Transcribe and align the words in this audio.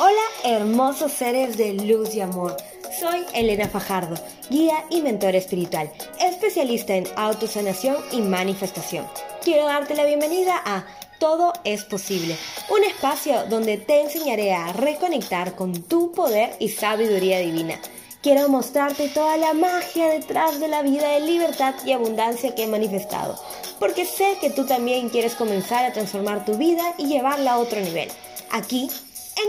Hola 0.00 0.22
hermosos 0.44 1.12
seres 1.12 1.56
de 1.56 1.74
luz 1.74 2.14
y 2.14 2.20
amor. 2.20 2.56
Soy 2.98 3.24
Elena 3.34 3.68
Fajardo, 3.68 4.16
guía 4.48 4.84
y 4.90 5.02
mentor 5.02 5.34
espiritual, 5.34 5.90
especialista 6.20 6.94
en 6.94 7.06
autosanación 7.16 7.96
y 8.12 8.22
manifestación. 8.22 9.06
Quiero 9.42 9.66
darte 9.66 9.94
la 9.94 10.04
bienvenida 10.04 10.60
a 10.64 10.86
Todo 11.18 11.52
es 11.64 11.84
posible, 11.84 12.36
un 12.70 12.84
espacio 12.84 13.44
donde 13.48 13.76
te 13.76 14.02
enseñaré 14.02 14.52
a 14.52 14.72
reconectar 14.72 15.54
con 15.54 15.82
tu 15.82 16.12
poder 16.12 16.56
y 16.60 16.68
sabiduría 16.68 17.40
divina. 17.40 17.80
Quiero 18.20 18.48
mostrarte 18.48 19.08
toda 19.08 19.36
la 19.36 19.54
magia 19.54 20.08
detrás 20.08 20.58
de 20.58 20.66
la 20.66 20.82
vida 20.82 21.08
de 21.12 21.20
libertad 21.20 21.74
y 21.86 21.92
abundancia 21.92 22.52
que 22.52 22.64
he 22.64 22.66
manifestado, 22.66 23.40
porque 23.78 24.04
sé 24.04 24.36
que 24.40 24.50
tú 24.50 24.66
también 24.66 25.08
quieres 25.08 25.36
comenzar 25.36 25.84
a 25.84 25.92
transformar 25.92 26.44
tu 26.44 26.54
vida 26.54 26.82
y 26.98 27.06
llevarla 27.06 27.52
a 27.52 27.58
otro 27.58 27.80
nivel. 27.80 28.08
Aquí 28.50 28.90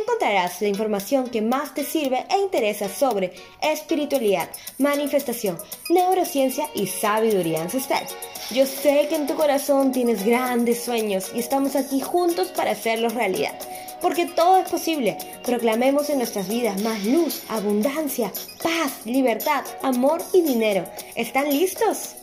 encontrarás 0.02 0.62
la 0.62 0.68
información 0.68 1.30
que 1.30 1.42
más 1.42 1.74
te 1.74 1.84
sirve 1.84 2.28
e 2.30 2.38
interesa 2.38 2.90
sobre 2.90 3.34
espiritualidad, 3.60 4.50
manifestación, 4.78 5.58
neurociencia 5.90 6.70
y 6.76 6.86
sabiduría 6.86 7.64
ancestral. 7.64 8.06
Yo 8.52 8.68
sé 8.68 9.08
que 9.10 9.16
en 9.16 9.26
tu 9.26 9.34
corazón 9.34 9.92
tienes 9.92 10.24
grandes 10.24 10.84
sueños 10.84 11.32
y 11.34 11.40
estamos 11.40 11.76
aquí 11.76 12.02
juntos 12.02 12.50
para 12.50 12.72
hacerlos 12.72 13.16
realidad. 13.16 13.56
Porque 14.02 14.26
todo 14.26 14.58
es 14.58 14.70
posible. 14.70 15.18
Proclamemos 15.44 16.10
en 16.10 16.18
nuestras 16.18 16.48
vidas 16.48 16.82
más 16.82 17.04
luz, 17.06 17.44
abundancia, 17.50 18.32
paz, 18.64 19.06
libertad, 19.06 19.64
amor 19.82 20.22
y 20.34 20.42
dinero. 20.42 20.86
¿Están 21.16 21.50
listos? 21.50 22.16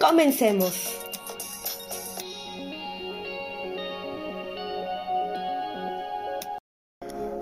Comencemos. 0.00 0.98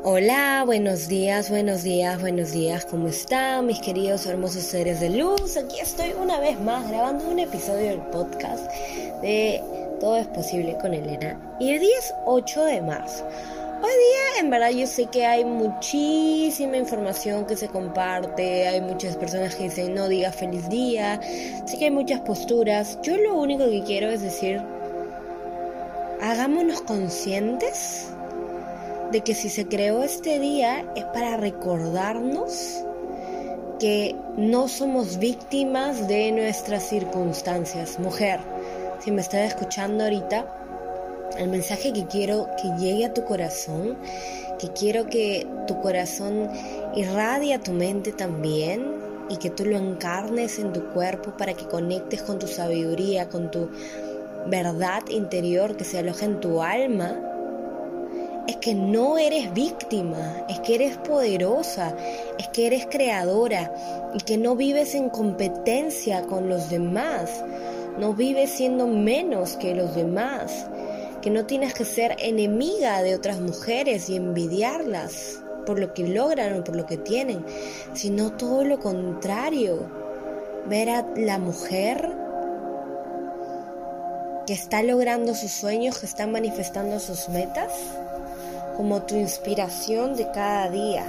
Hola, 0.09 0.63
buenos 0.65 1.09
días, 1.09 1.51
buenos 1.51 1.83
días, 1.83 2.21
buenos 2.21 2.53
días, 2.53 2.87
¿cómo 2.87 3.09
están 3.09 3.67
mis 3.67 3.81
queridos 3.81 4.25
hermosos 4.27 4.63
seres 4.63 5.01
de 5.01 5.11
luz? 5.11 5.57
Aquí 5.57 5.81
estoy 5.81 6.13
una 6.13 6.39
vez 6.39 6.61
más 6.61 6.89
grabando 6.89 7.29
un 7.29 7.41
episodio 7.41 7.91
del 7.91 8.01
podcast 8.13 8.71
de 9.21 9.61
Todo 10.01 10.17
es 10.17 10.27
posible 10.27 10.77
con 10.81 10.93
Elena 10.93 11.39
y 11.59 11.71
el 11.71 11.81
día 11.81 11.99
es 11.99 12.13
8 12.27 12.65
de 12.65 12.83
marzo. 12.83 13.25
Hoy 13.83 13.91
día 13.91 14.41
en 14.41 14.51
verdad 14.51 14.71
yo 14.71 14.87
sé 14.87 15.07
que 15.07 15.25
hay 15.25 15.45
muchísima 15.45 16.77
información 16.77 17.47
que 17.47 17.57
se 17.57 17.69
comparte, 17.69 18.67
hay 18.67 18.81
muchas 18.81 19.17
personas 19.17 19.55
que 19.55 19.65
dicen 19.65 19.95
no 19.95 20.09
diga 20.09 20.33
feliz 20.33 20.69
día, 20.69 21.21
sé 21.67 21.79
que 21.79 21.87
hay 21.87 21.91
muchas 21.91 22.21
posturas, 22.21 22.99
yo 23.03 23.17
lo 23.17 23.35
único 23.35 23.65
que 23.67 23.83
quiero 23.85 24.09
es 24.09 24.23
decir, 24.23 24.61
hagámonos 26.21 26.81
conscientes 26.83 28.09
de 29.13 29.21
que 29.21 29.35
si 29.35 29.49
se 29.49 29.67
creó 29.67 30.03
este 30.03 30.39
día 30.41 30.85
es 30.95 31.05
para 31.05 31.37
recordarnos 31.37 32.83
que 33.79 34.17
no 34.37 34.69
somos 34.69 35.19
víctimas 35.19 36.09
de 36.09 36.33
nuestras 36.33 36.89
circunstancias. 36.89 37.99
Mujer, 37.99 38.41
si 39.07 39.13
me 39.13 39.21
estás 39.21 39.43
escuchando 39.43 40.03
ahorita, 40.03 40.47
el 41.39 41.49
mensaje 41.49 41.93
que 41.93 42.07
quiero 42.07 42.49
que 42.61 42.69
llegue 42.77 43.05
a 43.05 43.15
tu 43.15 43.25
corazón, 43.25 43.97
que 44.59 44.73
quiero 44.73 45.07
que 45.07 45.47
tu 45.69 45.81
corazón 45.81 46.51
irradie 46.97 47.55
a 47.55 47.61
tu 47.61 47.71
mente 47.71 48.11
también 48.11 48.85
y 49.29 49.37
que 49.37 49.51
tú 49.51 49.65
lo 49.65 49.77
encarnes 49.77 50.59
en 50.59 50.73
tu 50.73 50.89
cuerpo 50.89 51.37
para 51.37 51.55
que 51.55 51.67
conectes 51.67 52.21
con 52.23 52.41
tu 52.41 52.49
sabiduría, 52.49 53.29
con 53.29 53.49
tu 53.53 53.71
verdad 54.49 55.03
interior 55.09 55.77
que 55.77 55.85
se 55.85 56.01
aloja 56.01 56.25
en 56.25 56.41
tu 56.41 56.61
alma 56.61 57.17
es 58.49 58.57
que 58.57 58.75
no 58.75 59.19
eres 59.19 59.53
víctima, 59.55 60.45
es 60.49 60.61
que 60.61 60.77
eres 60.77 60.97
poderosa, 60.99 61.95
es 62.39 62.49
que 62.49 62.67
eres 62.67 62.87
creadora 62.87 63.73
y 64.15 64.19
que 64.19 64.37
no 64.39 64.55
vives 64.55 64.95
en 64.95 65.11
competencia 65.11 66.23
con 66.23 66.49
los 66.49 66.71
demás, 66.71 67.43
no 67.99 68.15
vives 68.15 68.51
siendo 68.51 68.87
menos 68.87 69.57
que 69.57 69.75
los 69.75 69.95
demás, 69.95 70.67
que 71.23 71.31
no 71.31 71.47
tienes 71.47 71.75
que 71.75 71.85
ser 71.85 72.17
enemiga 72.19 73.03
de 73.03 73.15
otras 73.15 73.41
mujeres 73.41 74.09
y 74.09 74.17
envidiarlas 74.17 75.41
por 75.67 75.81
lo 75.81 75.93
que 75.93 76.07
logran 76.07 76.61
o 76.61 76.65
por 76.65 76.77
lo 76.77 76.87
que 76.87 76.97
tienen, 76.97 77.45
sino 77.95 78.33
todo 78.33 78.65
lo 78.65 78.79
contrario, 78.79 79.81
ver 80.69 80.91
a 80.91 81.07
la 81.17 81.39
mujer 81.39 82.13
que 84.47 84.53
está 84.53 84.83
logrando 84.83 85.35
sus 85.35 85.51
sueños, 85.51 85.99
que 85.99 86.07
está 86.07 86.27
manifestando 86.27 87.01
sus 87.01 87.29
metas 87.29 87.73
como 88.77 89.03
tu 89.03 89.17
inspiración 89.17 90.17
de 90.17 90.31
cada 90.31 90.71
día, 90.71 91.05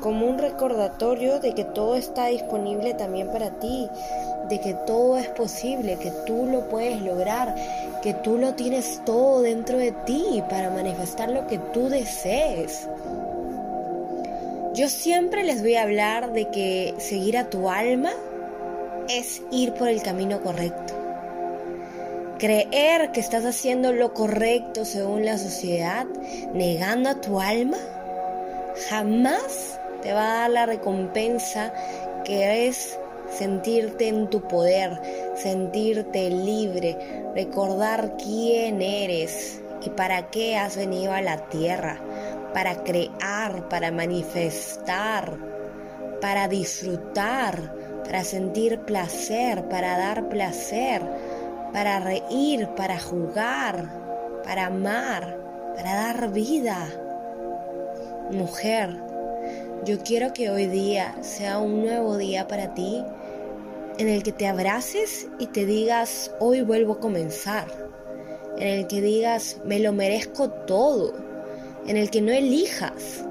como 0.00 0.26
un 0.26 0.38
recordatorio 0.38 1.38
de 1.38 1.54
que 1.54 1.64
todo 1.64 1.96
está 1.96 2.26
disponible 2.26 2.94
también 2.94 3.28
para 3.28 3.50
ti, 3.58 3.88
de 4.48 4.60
que 4.60 4.74
todo 4.74 5.18
es 5.18 5.28
posible, 5.28 5.96
que 5.96 6.10
tú 6.26 6.46
lo 6.46 6.68
puedes 6.68 7.00
lograr, 7.02 7.54
que 8.02 8.14
tú 8.14 8.38
lo 8.38 8.54
tienes 8.54 9.02
todo 9.04 9.42
dentro 9.42 9.78
de 9.78 9.92
ti 9.92 10.42
para 10.48 10.70
manifestar 10.70 11.30
lo 11.30 11.46
que 11.46 11.58
tú 11.58 11.88
desees. 11.88 12.88
Yo 14.74 14.88
siempre 14.88 15.44
les 15.44 15.62
voy 15.62 15.74
a 15.74 15.82
hablar 15.82 16.32
de 16.32 16.48
que 16.48 16.94
seguir 16.98 17.36
a 17.36 17.50
tu 17.50 17.68
alma 17.68 18.12
es 19.08 19.42
ir 19.50 19.72
por 19.74 19.88
el 19.88 20.02
camino 20.02 20.40
correcto 20.40 20.98
creer 22.38 23.10
que 23.10 23.20
estás 23.20 23.44
haciendo 23.44 23.92
lo 23.92 24.14
correcto 24.14 24.84
según 24.84 25.24
la 25.24 25.38
sociedad, 25.38 26.06
negando 26.54 27.10
a 27.10 27.20
tu 27.20 27.40
alma, 27.40 27.78
jamás 28.88 29.78
te 30.02 30.12
va 30.12 30.22
a 30.22 30.40
dar 30.40 30.50
la 30.50 30.66
recompensa 30.66 31.72
que 32.24 32.68
es 32.68 32.98
sentirte 33.30 34.08
en 34.08 34.28
tu 34.28 34.40
poder, 34.42 35.00
sentirte 35.36 36.30
libre, 36.30 36.96
recordar 37.34 38.16
quién 38.16 38.82
eres 38.82 39.62
y 39.84 39.90
para 39.90 40.30
qué 40.30 40.56
has 40.56 40.76
venido 40.76 41.12
a 41.12 41.22
la 41.22 41.48
tierra, 41.48 42.00
para 42.54 42.82
crear, 42.82 43.68
para 43.68 43.90
manifestar, 43.90 45.36
para 46.20 46.48
disfrutar, 46.48 47.74
para 48.04 48.24
sentir 48.24 48.80
placer, 48.80 49.68
para 49.68 49.98
dar 49.98 50.28
placer 50.28 51.02
para 51.72 52.00
reír, 52.00 52.68
para 52.76 52.98
jugar, 52.98 53.88
para 54.44 54.66
amar, 54.66 55.36
para 55.74 55.94
dar 55.94 56.30
vida. 56.32 56.88
Mujer, 58.30 58.96
yo 59.84 59.98
quiero 60.00 60.32
que 60.32 60.50
hoy 60.50 60.66
día 60.66 61.14
sea 61.22 61.58
un 61.58 61.82
nuevo 61.82 62.16
día 62.16 62.46
para 62.46 62.74
ti 62.74 63.04
en 63.98 64.08
el 64.08 64.22
que 64.22 64.32
te 64.32 64.46
abraces 64.46 65.26
y 65.38 65.46
te 65.46 65.66
digas, 65.66 66.30
hoy 66.40 66.62
vuelvo 66.62 66.94
a 66.94 67.00
comenzar. 67.00 67.66
En 68.56 68.66
el 68.68 68.86
que 68.86 69.00
digas, 69.00 69.58
me 69.64 69.78
lo 69.78 69.92
merezco 69.92 70.50
todo. 70.50 71.12
En 71.86 71.96
el 71.96 72.10
que 72.10 72.20
no 72.20 72.32
elijas 72.32 73.24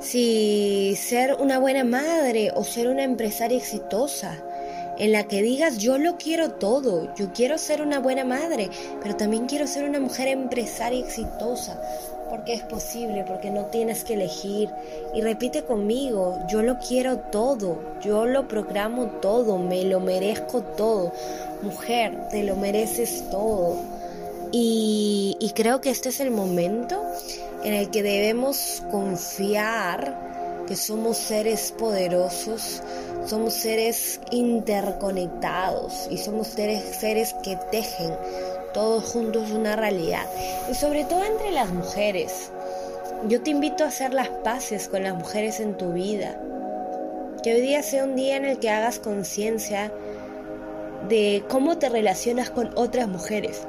si 0.00 0.96
ser 0.96 1.36
una 1.38 1.58
buena 1.58 1.84
madre 1.84 2.50
o 2.54 2.64
ser 2.64 2.88
una 2.88 3.04
empresaria 3.04 3.58
exitosa 3.58 4.42
en 4.98 5.12
la 5.12 5.24
que 5.24 5.42
digas 5.42 5.78
yo 5.78 5.98
lo 5.98 6.16
quiero 6.16 6.52
todo, 6.52 7.14
yo 7.14 7.32
quiero 7.32 7.58
ser 7.58 7.82
una 7.82 8.00
buena 8.00 8.24
madre, 8.24 8.70
pero 9.02 9.16
también 9.16 9.46
quiero 9.46 9.66
ser 9.66 9.88
una 9.88 10.00
mujer 10.00 10.28
empresaria 10.28 11.04
exitosa, 11.04 11.80
porque 12.30 12.54
es 12.54 12.62
posible, 12.62 13.24
porque 13.26 13.50
no 13.50 13.66
tienes 13.66 14.04
que 14.04 14.14
elegir. 14.14 14.70
Y 15.14 15.20
repite 15.20 15.64
conmigo, 15.64 16.38
yo 16.48 16.62
lo 16.62 16.78
quiero 16.78 17.18
todo, 17.18 17.78
yo 18.00 18.24
lo 18.24 18.48
programo 18.48 19.06
todo, 19.20 19.58
me 19.58 19.84
lo 19.84 20.00
merezco 20.00 20.62
todo. 20.62 21.12
Mujer, 21.62 22.28
te 22.30 22.44
lo 22.44 22.56
mereces 22.56 23.24
todo. 23.30 23.76
Y, 24.52 25.36
y 25.40 25.50
creo 25.50 25.80
que 25.80 25.90
este 25.90 26.08
es 26.08 26.20
el 26.20 26.30
momento 26.30 27.02
en 27.62 27.74
el 27.74 27.90
que 27.90 28.02
debemos 28.02 28.82
confiar 28.90 30.30
que 30.66 30.76
somos 30.76 31.16
seres 31.16 31.74
poderosos, 31.76 32.80
somos 33.26 33.54
seres 33.54 34.20
interconectados 34.30 36.06
y 36.10 36.16
somos 36.16 36.46
seres, 36.46 36.96
seres 36.96 37.34
que 37.42 37.56
tejen 37.70 38.12
todos 38.72 39.04
juntos 39.04 39.50
una 39.50 39.76
realidad. 39.76 40.26
Y 40.70 40.74
sobre 40.74 41.04
todo 41.04 41.24
entre 41.24 41.50
las 41.50 41.70
mujeres. 41.70 42.50
Yo 43.28 43.42
te 43.42 43.50
invito 43.50 43.84
a 43.84 43.88
hacer 43.88 44.14
las 44.14 44.28
paces 44.28 44.88
con 44.88 45.02
las 45.02 45.14
mujeres 45.14 45.60
en 45.60 45.76
tu 45.76 45.92
vida. 45.92 46.40
Que 47.42 47.54
hoy 47.54 47.60
día 47.60 47.82
sea 47.82 48.04
un 48.04 48.16
día 48.16 48.36
en 48.36 48.44
el 48.44 48.58
que 48.58 48.70
hagas 48.70 48.98
conciencia 48.98 49.92
de 51.08 51.44
cómo 51.48 51.78
te 51.78 51.88
relacionas 51.88 52.50
con 52.50 52.70
otras 52.76 53.08
mujeres. 53.08 53.66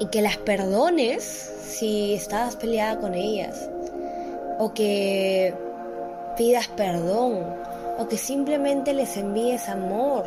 Y 0.00 0.06
que 0.06 0.22
las 0.22 0.36
perdones 0.36 1.22
si 1.22 2.14
estabas 2.14 2.56
peleada 2.56 2.98
con 3.00 3.14
ellas 3.14 3.68
o 4.58 4.74
que 4.74 5.54
pidas 6.36 6.68
perdón, 6.68 7.44
o 7.98 8.08
que 8.08 8.18
simplemente 8.18 8.92
les 8.92 9.16
envíes 9.16 9.68
amor. 9.68 10.24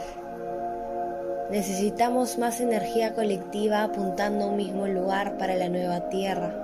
Necesitamos 1.52 2.38
más 2.38 2.62
energía 2.62 3.14
colectiva 3.14 3.84
apuntando 3.84 4.46
a 4.46 4.48
un 4.48 4.56
mismo 4.56 4.88
lugar 4.88 5.38
para 5.38 5.56
la 5.56 5.68
nueva 5.68 6.08
tierra. 6.08 6.56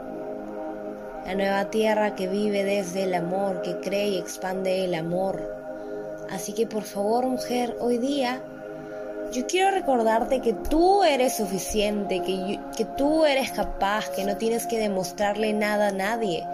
La 1.25 1.35
nueva 1.35 1.69
tierra 1.69 2.15
que 2.15 2.29
vive 2.29 2.63
desde 2.63 3.03
el 3.03 3.13
amor, 3.13 3.61
que 3.63 3.81
cree 3.81 4.07
y 4.07 4.17
expande 4.17 4.85
el 4.85 4.95
amor. 4.95 5.43
Así 6.31 6.53
que 6.53 6.67
por 6.67 6.83
favor, 6.83 7.25
mujer, 7.25 7.75
hoy 7.81 7.97
día 7.97 8.41
yo 9.33 9.45
quiero 9.45 9.71
recordarte 9.71 10.39
que 10.39 10.53
tú 10.53 11.03
eres 11.03 11.35
suficiente, 11.35 12.21
que, 12.21 12.57
que 12.77 12.85
tú 12.85 13.25
eres 13.25 13.51
capaz, 13.51 14.09
que 14.11 14.23
no 14.23 14.37
tienes 14.37 14.67
que 14.67 14.79
demostrarle 14.79 15.51
nada 15.51 15.89
a 15.89 15.91
nadie, 15.91 16.45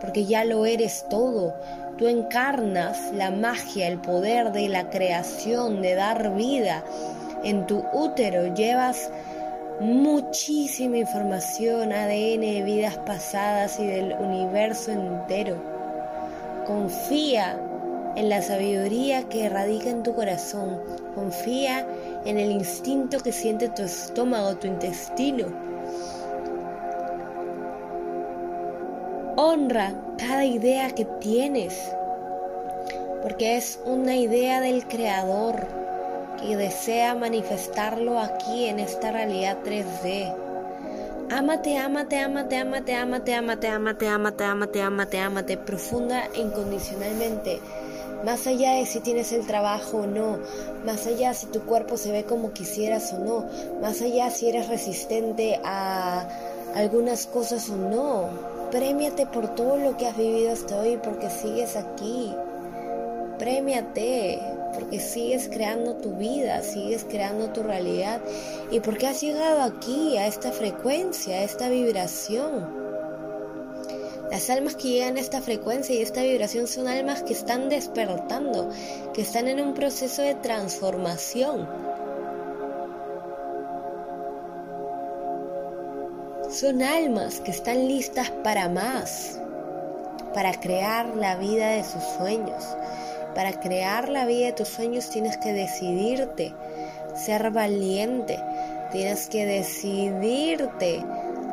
porque 0.00 0.24
ya 0.24 0.46
lo 0.46 0.64
eres 0.64 1.04
todo. 1.10 1.52
Tú 1.98 2.08
encarnas 2.08 3.12
la 3.12 3.30
magia, 3.30 3.86
el 3.86 3.98
poder 3.98 4.50
de 4.52 4.70
la 4.70 4.88
creación, 4.88 5.82
de 5.82 5.94
dar 5.94 6.34
vida. 6.34 6.82
En 7.44 7.66
tu 7.66 7.84
útero 7.92 8.54
llevas 8.54 9.10
muchísima 9.80 10.98
información, 10.98 11.92
ADN 11.92 12.40
de 12.40 12.62
vidas 12.64 12.96
pasadas 12.98 13.80
y 13.80 13.86
del 13.86 14.12
universo 14.12 14.92
entero. 14.92 15.56
Confía 16.66 17.58
en 18.14 18.28
la 18.28 18.42
sabiduría 18.42 19.24
que 19.24 19.48
radica 19.48 19.90
en 19.90 20.04
tu 20.04 20.14
corazón. 20.14 20.80
Confía 21.16 21.84
en 22.24 22.38
el 22.38 22.52
instinto 22.52 23.18
que 23.18 23.32
siente 23.32 23.68
tu 23.70 23.82
estómago, 23.82 24.54
tu 24.56 24.68
intestino. 24.68 25.46
Honra 29.34 29.94
cada 30.16 30.44
idea 30.44 30.90
que 30.90 31.06
tienes, 31.20 31.92
porque 33.20 33.56
es 33.56 33.80
una 33.84 34.14
idea 34.14 34.60
del 34.60 34.86
Creador 34.86 35.81
que 36.42 36.56
desea 36.56 37.14
manifestarlo 37.14 38.18
aquí 38.18 38.66
en 38.66 38.78
esta 38.78 39.10
realidad 39.12 39.58
3D. 39.64 40.34
Ámate, 41.30 41.78
ámate, 41.78 42.18
ámate, 42.18 42.56
ámate, 42.58 42.94
ámate, 42.94 43.34
ámate, 43.34 43.68
ámate, 43.68 44.06
ámate, 44.06 44.44
ámate, 44.44 44.82
ámate, 44.82 45.18
ámate, 45.18 45.56
profunda 45.56 46.28
e 46.34 46.40
incondicionalmente 46.40 47.60
más 48.24 48.46
allá 48.46 48.74
de 48.74 48.86
si 48.86 49.00
tienes 49.00 49.32
el 49.32 49.46
trabajo 49.46 49.98
o 49.98 50.06
no, 50.06 50.38
más 50.86 51.06
allá 51.06 51.34
si 51.34 51.46
tu 51.46 51.60
cuerpo 51.62 51.96
se 51.96 52.12
ve 52.12 52.24
como 52.24 52.52
quisieras 52.52 53.12
o 53.12 53.18
no, 53.18 53.46
más 53.80 54.00
allá 54.00 54.30
si 54.30 54.48
eres 54.48 54.68
resistente 54.68 55.60
a 55.64 56.28
algunas 56.74 57.26
cosas 57.26 57.68
o 57.70 57.76
no. 57.76 58.28
Premiate 58.70 59.26
por 59.26 59.54
todo 59.54 59.76
lo 59.76 59.96
que 59.96 60.06
has 60.06 60.16
vivido 60.16 60.52
hasta 60.52 60.78
hoy 60.78 60.98
porque 61.02 61.28
sigues 61.28 61.76
aquí. 61.76 62.34
Premiate 63.42 64.38
porque 64.72 65.00
sigues 65.00 65.48
creando 65.48 65.96
tu 65.96 66.14
vida, 66.14 66.62
sigues 66.62 67.02
creando 67.02 67.50
tu 67.50 67.64
realidad 67.64 68.20
y 68.70 68.78
porque 68.78 69.08
has 69.08 69.20
llegado 69.20 69.62
aquí 69.62 70.16
a 70.16 70.28
esta 70.28 70.52
frecuencia, 70.52 71.38
a 71.38 71.42
esta 71.42 71.68
vibración. 71.68 72.72
Las 74.30 74.48
almas 74.48 74.76
que 74.76 74.90
llegan 74.90 75.16
a 75.16 75.20
esta 75.20 75.42
frecuencia 75.42 75.92
y 75.92 76.02
esta 76.02 76.22
vibración 76.22 76.68
son 76.68 76.86
almas 76.86 77.24
que 77.24 77.32
están 77.32 77.68
despertando, 77.68 78.70
que 79.12 79.22
están 79.22 79.48
en 79.48 79.60
un 79.60 79.74
proceso 79.74 80.22
de 80.22 80.36
transformación. 80.36 81.68
Son 86.48 86.80
almas 86.80 87.40
que 87.40 87.50
están 87.50 87.88
listas 87.88 88.30
para 88.44 88.68
más, 88.68 89.40
para 90.32 90.52
crear 90.60 91.16
la 91.16 91.34
vida 91.34 91.70
de 91.70 91.82
sus 91.82 92.04
sueños. 92.16 92.62
Para 93.34 93.60
crear 93.60 94.08
la 94.08 94.26
vida 94.26 94.46
de 94.46 94.52
tus 94.52 94.68
sueños 94.68 95.08
tienes 95.10 95.36
que 95.38 95.52
decidirte, 95.52 96.54
ser 97.14 97.50
valiente, 97.50 98.38
tienes 98.90 99.28
que 99.28 99.46
decidirte, 99.46 101.02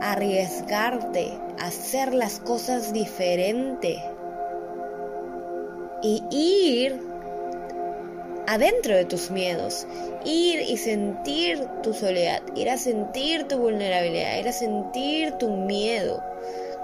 arriesgarte, 0.02 1.32
hacer 1.60 2.14
las 2.14 2.40
cosas 2.40 2.94
diferente 2.94 4.02
y 6.02 6.24
ir 6.32 7.00
adentro 8.48 8.96
de 8.96 9.06
tus 9.06 9.30
miedos, 9.30 9.86
ir 10.26 10.62
y 10.62 10.78
sentir 10.78 11.66
tu 11.84 11.94
soledad, 11.94 12.42
ir 12.56 12.70
a 12.70 12.78
sentir 12.78 13.48
tu 13.48 13.58
vulnerabilidad, 13.58 14.40
ir 14.40 14.48
a 14.48 14.54
sentir 14.54 15.34
tu 15.34 15.50
miedo, 15.50 16.24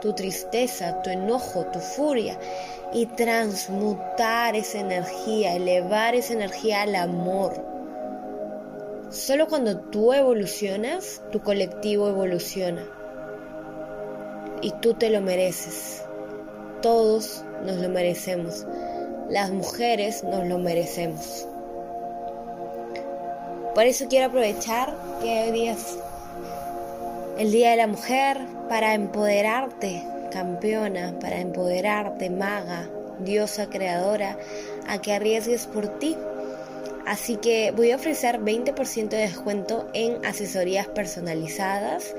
tu 0.05 0.13
tristeza, 0.13 1.01
tu 1.01 1.09
enojo, 1.09 1.65
tu 1.73 1.79
furia 1.79 2.37
y 2.93 3.07
transmutar 3.07 4.55
esa 4.55 4.79
energía, 4.79 5.55
elevar 5.55 6.13
esa 6.13 6.33
energía 6.33 6.83
al 6.83 6.93
amor. 6.93 7.53
Solo 9.09 9.47
cuando 9.47 9.79
tú 9.79 10.13
evolucionas, 10.13 11.23
tu 11.31 11.41
colectivo 11.41 12.07
evoluciona 12.07 12.87
y 14.61 14.69
tú 14.73 14.93
te 14.93 15.09
lo 15.09 15.21
mereces. 15.21 16.03
Todos 16.83 17.43
nos 17.65 17.77
lo 17.77 17.89
merecemos. 17.89 18.67
Las 19.27 19.49
mujeres 19.49 20.23
nos 20.23 20.45
lo 20.45 20.59
merecemos. 20.59 21.47
Por 23.73 23.85
eso 23.85 24.05
quiero 24.07 24.27
aprovechar 24.27 24.95
que 25.19 25.45
hoy 25.45 25.51
día 25.51 25.71
es 25.71 25.97
el 27.39 27.51
Día 27.51 27.71
de 27.71 27.77
la 27.77 27.87
Mujer 27.87 28.54
para 28.67 28.93
empoderarte, 28.93 30.03
campeona, 30.31 31.17
para 31.19 31.39
empoderarte, 31.39 32.29
maga, 32.29 32.89
diosa 33.19 33.67
creadora, 33.67 34.37
a 34.87 34.99
que 34.99 35.13
arriesgues 35.13 35.65
por 35.67 35.87
ti 35.99 36.17
Así 37.05 37.37
que 37.37 37.71
voy 37.71 37.91
a 37.91 37.97
ofrecer 37.97 38.39
20% 38.39 39.09
de 39.09 39.17
descuento 39.17 39.87
en 39.93 40.25
asesorías 40.25 40.87
personalizadas. 40.87 42.15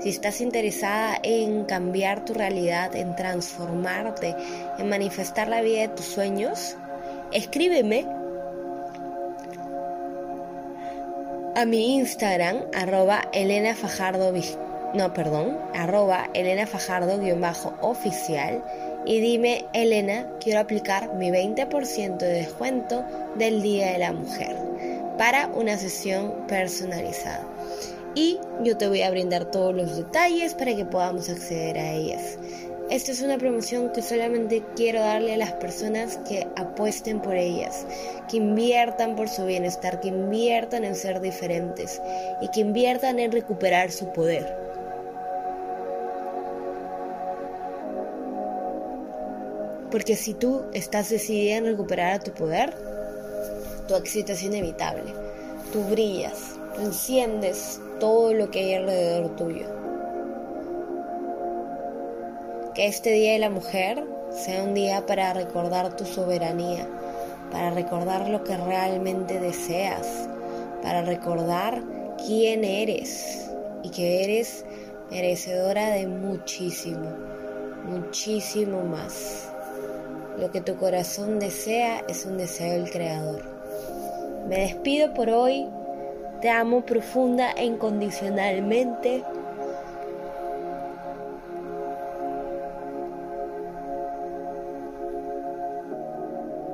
Si 0.00 0.08
estás 0.08 0.40
interesada 0.40 1.18
en 1.22 1.64
cambiar 1.64 2.24
tu 2.24 2.32
realidad, 2.32 2.96
en 2.96 3.14
transformarte, 3.16 4.34
en 4.78 4.88
manifestar 4.88 5.48
la 5.48 5.60
vida 5.60 5.82
de 5.82 5.88
tus 5.88 6.06
sueños, 6.06 6.74
escríbeme 7.32 8.06
a 11.54 11.66
mi 11.66 11.96
Instagram, 11.96 12.62
arroba 12.74 13.28
Elena 13.34 13.74
Fajardo, 13.74 14.32
no, 14.94 15.12
perdón, 15.14 15.58
arroba 15.74 16.28
Elena 16.34 16.66
Fajardo-oficial 16.66 18.62
y 19.06 19.20
dime, 19.20 19.64
Elena, 19.72 20.26
quiero 20.40 20.60
aplicar 20.60 21.14
mi 21.14 21.30
20% 21.30 22.18
de 22.18 22.32
descuento 22.32 23.04
del 23.36 23.62
Día 23.62 23.92
de 23.92 23.98
la 23.98 24.12
Mujer 24.12 24.56
para 25.16 25.46
una 25.48 25.78
sesión 25.78 26.46
personalizada. 26.48 27.46
Y 28.14 28.38
yo 28.62 28.76
te 28.76 28.88
voy 28.88 29.02
a 29.02 29.10
brindar 29.10 29.46
todos 29.46 29.74
los 29.74 29.96
detalles 29.96 30.54
para 30.54 30.74
que 30.74 30.84
podamos 30.84 31.28
acceder 31.28 31.78
a 31.78 31.92
ellas. 31.92 32.38
Esta 32.90 33.12
es 33.12 33.22
una 33.22 33.38
promoción 33.38 33.92
que 33.92 34.02
solamente 34.02 34.64
quiero 34.74 34.98
darle 35.00 35.34
a 35.34 35.38
las 35.38 35.52
personas 35.52 36.18
que 36.28 36.48
apuesten 36.56 37.20
por 37.20 37.36
ellas, 37.36 37.86
que 38.28 38.38
inviertan 38.38 39.14
por 39.14 39.28
su 39.28 39.46
bienestar, 39.46 40.00
que 40.00 40.08
inviertan 40.08 40.84
en 40.84 40.96
ser 40.96 41.20
diferentes 41.20 42.02
y 42.40 42.48
que 42.48 42.60
inviertan 42.60 43.20
en 43.20 43.30
recuperar 43.30 43.92
su 43.92 44.12
poder. 44.12 44.69
Porque 49.90 50.16
si 50.16 50.34
tú 50.34 50.62
estás 50.72 51.10
decidida 51.10 51.56
en 51.56 51.64
recuperar 51.64 52.12
a 52.12 52.20
tu 52.20 52.32
poder, 52.32 52.74
tu 53.88 53.96
éxito 53.96 54.32
es 54.32 54.42
inevitable. 54.42 55.12
Tú 55.72 55.82
brillas, 55.84 56.56
tú 56.74 56.82
enciendes 56.82 57.80
todo 57.98 58.32
lo 58.32 58.50
que 58.50 58.60
hay 58.60 58.74
alrededor 58.74 59.36
tuyo. 59.36 59.66
Que 62.74 62.86
este 62.86 63.10
Día 63.10 63.32
de 63.32 63.40
la 63.40 63.50
Mujer 63.50 64.04
sea 64.30 64.62
un 64.62 64.74
día 64.74 65.04
para 65.06 65.32
recordar 65.32 65.96
tu 65.96 66.04
soberanía, 66.04 66.86
para 67.50 67.70
recordar 67.70 68.28
lo 68.28 68.44
que 68.44 68.56
realmente 68.56 69.40
deseas, 69.40 70.28
para 70.82 71.02
recordar 71.02 71.82
quién 72.24 72.62
eres 72.62 73.50
y 73.82 73.90
que 73.90 74.22
eres 74.22 74.64
merecedora 75.10 75.90
de 75.90 76.06
muchísimo, 76.06 77.10
muchísimo 77.84 78.84
más. 78.84 79.50
Lo 80.40 80.50
que 80.50 80.62
tu 80.62 80.76
corazón 80.76 81.38
desea 81.38 82.02
es 82.08 82.24
un 82.24 82.38
deseo 82.38 82.72
del 82.72 82.90
Creador. 82.90 83.42
Me 84.48 84.60
despido 84.60 85.12
por 85.12 85.28
hoy. 85.28 85.68
Te 86.40 86.48
amo 86.48 86.80
profunda 86.80 87.52
e 87.52 87.66
incondicionalmente. 87.66 89.22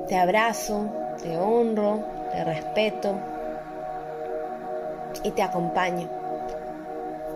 Te 0.07 0.15
abrazo, 0.15 0.89
te 1.21 1.37
honro, 1.37 2.05
te 2.31 2.45
respeto 2.45 3.19
y 5.23 5.31
te 5.31 5.43
acompaño. 5.43 6.07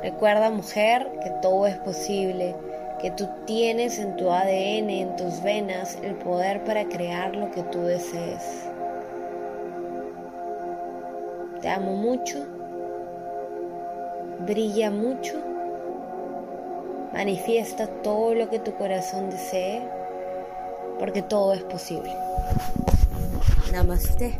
Recuerda, 0.01 0.49
mujer, 0.49 1.11
que 1.21 1.29
todo 1.41 1.67
es 1.67 1.77
posible 1.79 2.55
que 3.01 3.11
tú 3.11 3.27
tienes 3.45 3.99
en 3.99 4.15
tu 4.15 4.29
ADN, 4.29 4.89
en 4.89 5.15
tus 5.15 5.41
venas, 5.41 5.97
el 6.03 6.15
poder 6.15 6.63
para 6.63 6.85
crear 6.85 7.35
lo 7.35 7.51
que 7.51 7.63
tú 7.63 7.81
desees. 7.81 8.67
Te 11.61 11.69
amo 11.69 11.95
mucho 11.95 12.45
brilla 14.45 14.89
mucho, 14.89 15.33
manifiesta 17.13 17.87
todo 17.87 18.33
lo 18.33 18.49
que 18.49 18.59
tu 18.59 18.73
corazón 18.73 19.29
desee, 19.29 19.81
porque 20.99 21.21
todo 21.21 21.53
es 21.53 21.63
posible. 21.63 22.13
Namaste. 23.71 24.37